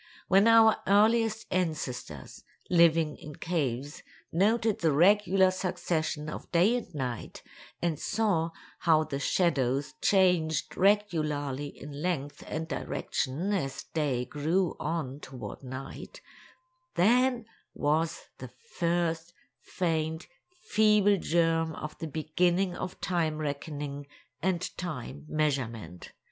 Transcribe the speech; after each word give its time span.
When 0.27 0.47
our 0.47 0.77
earliest 0.87 1.45
ancestors, 1.51 2.43
living 2.71 3.17
in 3.17 3.35
caves, 3.35 4.01
noted 4.31 4.79
the 4.79 4.91
regular 4.91 5.51
succession 5.51 6.27
of 6.27 6.51
day 6.51 6.75
and 6.75 6.91
night, 6.95 7.43
and 7.83 7.99
saw 7.99 8.49
how 8.79 9.03
the 9.03 9.19
shadows 9.19 9.93
changed 10.01 10.75
regularly 10.75 11.67
in 11.67 12.01
length 12.01 12.43
and 12.47 12.67
direction 12.67 13.53
as 13.53 13.83
day 13.93 14.25
grew 14.25 14.75
on 14.79 15.19
toward 15.19 15.61
night, 15.61 16.19
then 16.95 17.45
was 17.75 18.21
the 18.39 18.49
first, 18.73 19.35
faint, 19.59 20.25
feeble 20.63 21.17
germ 21.17 21.75
of 21.75 21.95
the 21.99 22.07
beginning 22.07 22.75
of 22.75 22.99
time 23.01 23.37
reckoning 23.37 24.07
and 24.41 24.75
time 24.79 25.27
measurement. 25.29 26.11